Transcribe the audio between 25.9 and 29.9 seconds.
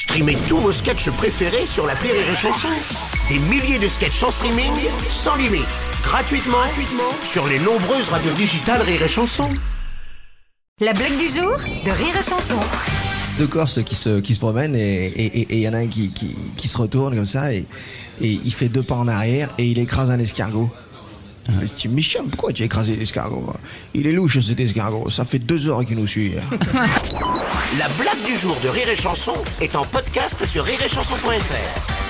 nous suit. La blague du jour de Rire et Chanson est en